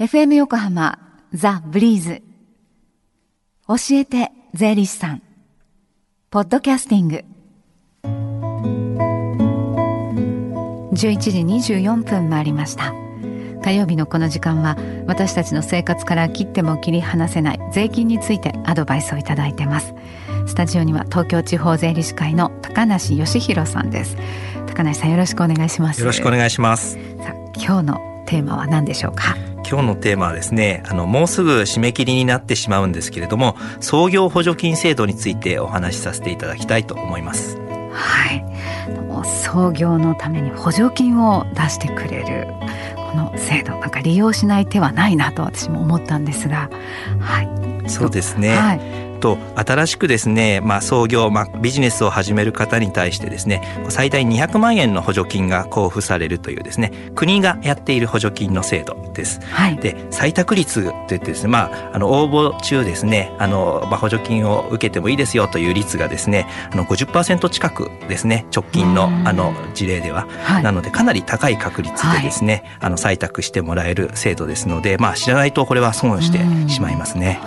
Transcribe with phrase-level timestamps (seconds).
[0.00, 0.98] FM 横浜
[1.32, 2.20] ザ・ブリーズ。
[3.68, 5.22] 教えて税理士さん。
[6.30, 7.24] ポッドキャスティング。
[10.94, 11.30] 11時
[11.78, 12.92] 24分回りました。
[13.62, 14.76] 火曜日のこの時間は
[15.06, 19.94] 私たちの生活から切っても切り離せない税金についてアドバイスをいただいてます。
[20.48, 24.16] スタジオには東京地方税理士会の高梨義弘さんです。
[24.66, 26.00] 高梨さんよろしくお願いします。
[26.00, 26.94] よろしくお願いします。
[26.94, 29.36] さあ今日のテーマは何でしょうか？
[29.68, 37.58] 今日のテーマはですねあのもうすぐ締め切りになってしまうんですけれども創業補助金制度についてお話しさせていただきたいと思います。
[37.92, 38.44] はい。
[39.24, 42.48] 創業のために補助金を出してくれる
[42.96, 46.68] この制度なんか利用しない手はないなと私も思ったんですが。
[47.20, 47.48] はい。
[47.88, 59.40] そうですね、はいと新しくですね、まあ、創業、まあ、ビジネスを始める方に対してですね最大200万円の補助金が交付されるというですね国がやっている補助金の制度です。
[59.40, 76.40] はい、で採択率といってですね、まあ、あの応募中ですねあの、まあ、補助金を受けてもいいですよという率がですねあの50%近くですね直近のあの事例では、はい、なのでかなり高い確率でですね、はい、あの採択してもらえる制度ですので、まあ、知らないとこれは損して
[76.70, 77.40] しまいますね。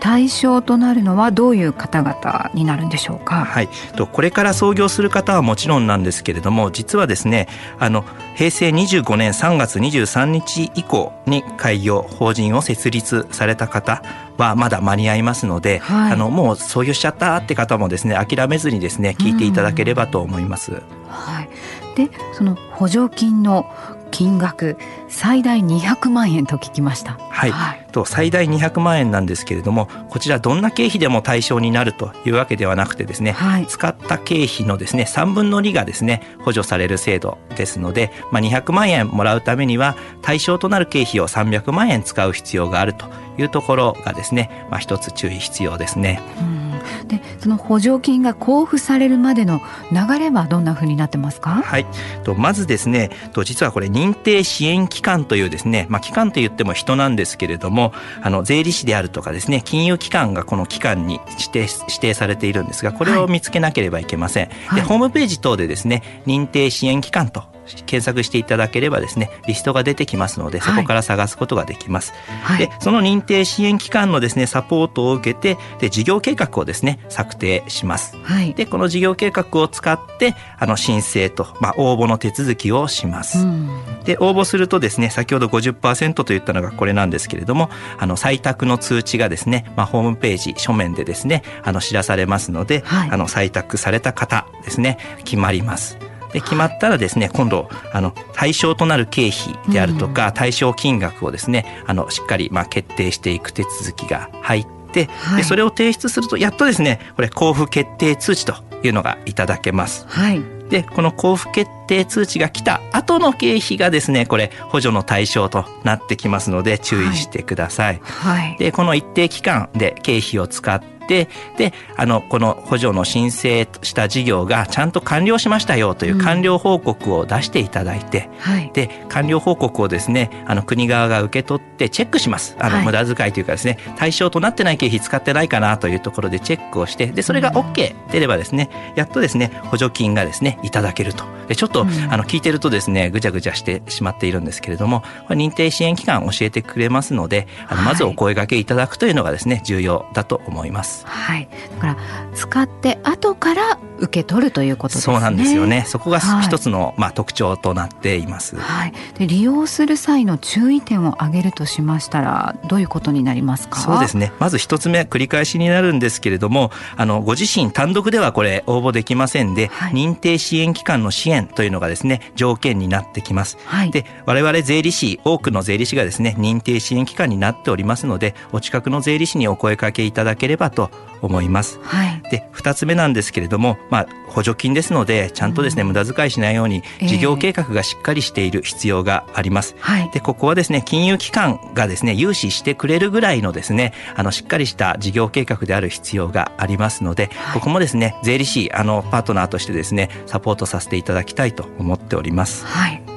[0.00, 3.44] で対象となるのはどういう方々になるんでしょうか？
[3.44, 7.48] はい、とこれから創業する方はもちろんなんですけれども実はですね
[7.78, 14.02] あの平成25年3月23日以降に開業法人を設立された方
[14.38, 20.82] はまだ間に合いますので、はい、あのもう創業しちゃったって方もですね諦めずにですね聞いていただければと思います。
[21.08, 21.48] はい、
[21.96, 23.66] でその補助金の
[24.10, 24.76] 金額
[25.08, 27.18] 最大200万円と聞きました。
[27.30, 43.06] はい、はい、と最大200万円なんですけれどもこちらどんな経費でも対象になるというわけではなくてですね、はい、使った経費のですね3分の2がですね補助される制度ですので、まあ、200万円もらうためには対象となる経費を300万円使う必要があると
[43.38, 46.20] いうところがですね、まあ、一つ注意必要ですね。
[46.40, 46.69] うん
[47.06, 49.60] でその補助金が交付されるまでの
[49.92, 51.62] 流れはどんなふうになってますか？
[51.62, 51.86] はい。
[52.24, 64.48] とまずですねと実はこれ認定支援機関というですね、まあ、機関といっても人なんですけれどもあの税理士であるとかですね金融機関がこの機関に指定指定されているんですがこれを見つけなければいけません。
[64.66, 67.44] はい、でホームページ等でですね認定支援機関と
[67.76, 72.12] 検索していただければですねリストが出てきますのでそこから探すことができます。
[72.42, 78.16] はい、でその認定支援機関のですねサポートを受けてで事業計画をですね策定します。
[78.22, 83.38] はい、でこの事業計画を使ってあの申請と、まあ、応募の手続きをします。
[83.38, 83.68] うん、
[84.04, 96.09] で応募するとですね先ほど50%と言ったのがこれなんですけれどもあの採択の通知がですね、まあ、ホームページ書面でですねあの知らされますので、はい、あの採択された方ですね決まります。
[96.32, 110.06] で決まったらですね今度あの対象となる経費であるとか、対象金額をですねあのしっかりまあ決定していく手続きが入って、はい、でそれを提出するとやっとですねこれ交付決定通知というのがいただけます。
[110.08, 110.42] はい。
[110.70, 118.00] でこの交付決定通知が来た後の経費がですねこれ補助の対象となってきますので注意してください。
[118.02, 132.56] はい、でこの一定期間で経費を使っててであのこの補助の申請した事業がちゃんと完了しましたよという完了報告を出していただいて、うんはい、で完了報告をですねあの国側が受け取ってチェックします。
[132.60, 141.24] あの、無駄遣いというかですね対象となってない経費使ってないかなというところでチェックをしてでそれが OK 出ればですねやっとですね補助金がですねいただけると。
[141.48, 150.99] でちょっと、うん、あの聞いてるとですねぐちゃぐちゃしてしまっているんですけれどもこれ認定支援機関教えてくれますのであのまずお声掛けいただくというのがですね重要だと思います。
[151.06, 151.96] はい、だから
[152.34, 155.14] 使って後から受け取るということですね。
[155.14, 155.84] そうなんですよね。
[155.86, 158.56] そこが一つの、はい、まあ特徴となっています。
[158.56, 158.92] はい。
[159.18, 163.80] で利用する際の注意点を挙げるとしましたらどういうことになりますか？
[163.80, 164.32] そうですね。
[164.38, 173.58] まず一つ目繰り返しになるんですけれども、あのご自身単独ではこれ応募できませんで、はい、認定支援機関の支援というのがですね条件になってきます。
[173.66, 180.90] はい、で我々税理士多くの税理士がですね認定支援機関になっておりますので、お近くの税理士にお声かけいただければと
[181.22, 181.78] 思います。
[181.82, 189.74] はい、で2つ目なんですけれども、まあ、補助金ですのでちゃんとですね、うん、無駄遣いしないように事業計画がしっかりしている必要があります。
[189.78, 202.64] えー、でここはですね金融機関がですね融資してくれるぐらいのですねあのしっかりした事業計画である必要がありますので、はい、ここもですね税理士あのパートナーとしてですねサポートさせていただきたいと思っております。
[202.64, 203.09] はい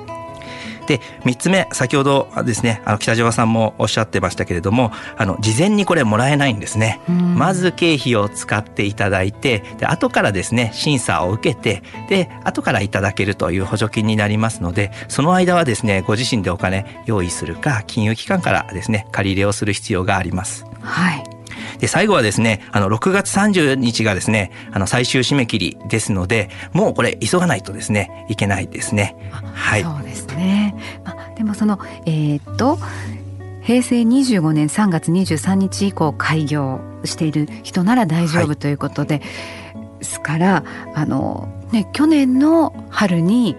[0.88, 7.00] で3つ目先ほどですねあの北島さんもおっしゃってましたけれどもあの事前にこれもらえないんですね。
[7.07, 20.65] まず経費を使っていただいてで後からですね審査を受けてで後からいただけるという補助金になりますのでその間はですねご自身でお金用意するか金融機関からですね借り入れをする必要があります。
[20.81, 21.32] はい
[21.83, 29.18] で、最後はですね、あの、6月30日がですね、あの、最終締め切りですので、もうこれ、急がないとですね、いけないですね。
[29.53, 29.83] はい。
[29.83, 30.75] そうですね。
[31.03, 32.80] あでもその、えー、っと、
[33.63, 39.21] 平成25年3月23日以降開業している人なら大丈夫ということで、は
[39.97, 40.63] い、ですから
[40.95, 43.57] あの、ね、去年の春に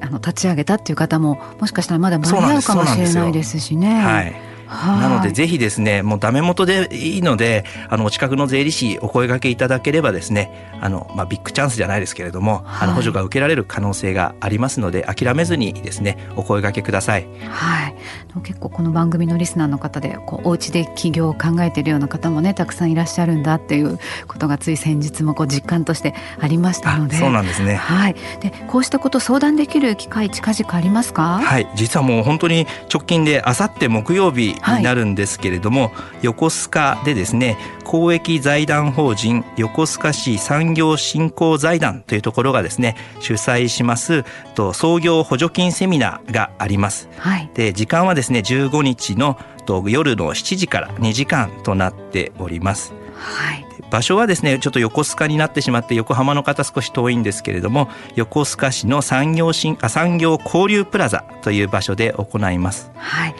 [0.00, 4.00] あの立ち上げたっていう方ももしかしたらまだ間に合うかもしれないですしね。
[4.00, 17.26] はいなのでぜひですねもうダメ元でいいのであのお近くの税理士お声掛けいただければですねあの、まあ、ビッグチャンスじゃないですけれども、はい、あの補助が受けられる可能性がありますので諦めずにですねお声掛けください。
[17.48, 17.94] はい、
[18.42, 27.16] 結構この番組のリスナーの方でこうお家で起業を考えているような方もねたくさんいらっしゃるんだっていうことがつい先日もこう実感としてありましたので。
[27.16, 27.76] そうなんですね。
[27.76, 31.38] はい、でこうしたこと相談できる機会近々ありますか？
[31.38, 31.68] はい。
[31.74, 35.92] 実はもう本当に直近であさって木曜日になるんですけれども、はい、
[36.22, 44.24] 横須賀でですね公益財団法人横須賀市産業振興財団というところがですね主催します
[44.54, 47.08] と創業補助金セミナーがあります。
[47.18, 52.94] はい、で時間はですね15日のと夜の7時から2時間となっております。
[53.16, 62.90] はい、場所はですねちょっと横須賀になってしまって横浜の方少し遠いんですけれども横須賀市の産業新あ産業交流プラザという場所で行います。
[62.96, 63.34] はい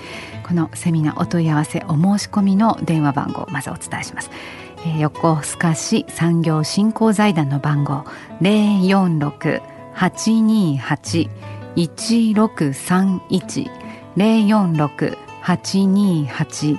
[0.46, 4.30] このセミナーお問い合わせお申し込みの電話番号をまずお伝えします。
[4.78, 8.04] えー、横須賀市産業振興財団の番号
[8.40, 9.60] 零四六
[9.92, 11.28] 八二八
[11.74, 13.68] 一六三一
[14.14, 16.78] 零四六八二八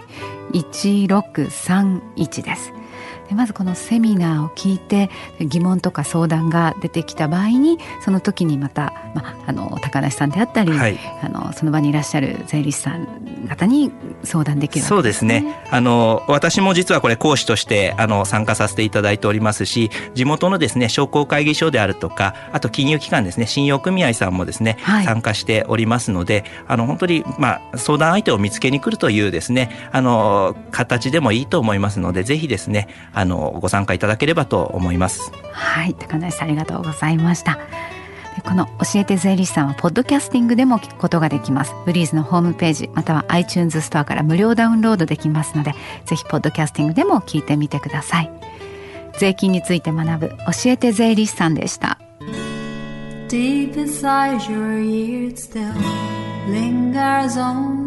[0.53, 2.76] 一六三一です。
[3.29, 5.09] でまずこのセミナーを聞いて
[5.39, 13.07] 疑問とか相談が出てきた場合にその時にまた、まあ、あの高梨さんであったり、はい、あのその場にいらっしゃる税理士さん
[13.47, 13.91] 方に
[14.23, 15.61] 相談できる、ね、そうですね。
[15.69, 35.31] あの私も実はこれ講師としてあの参加させていただいておりますし地元のですね商工会議所であるとかあと金融機関ですね信用組合さんもですね、はい、参加しておりますのであの本当に、まあ、相談相手を見つけに来るというですねあの形でもいいと思いますのでぜひですねあのご参加いただければと思います。
[35.51, 37.57] はい高梨さんありがとうございました。
[38.45, 41.73] この教えて税理士さんはポッドキャスティングでも聞くことができます。
[41.87, 45.73] ブリーズのホームページまたは iTunes ストアから無料ダウンロードできますので
[46.05, 48.31] ぜひポッドキャスティングでも聞いてみてください。
[49.17, 50.35] 税金について学ぶ教
[50.71, 51.97] えて税理士さんでした。
[53.29, 55.73] Deep inside your ears still
[56.49, 57.86] lingers on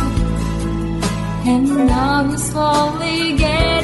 [1.53, 3.80] And now you're slowly getting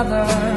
[0.00, 0.47] another.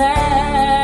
[0.00, 0.79] sad.